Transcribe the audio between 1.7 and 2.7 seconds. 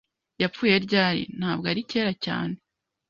ari kera cyane.."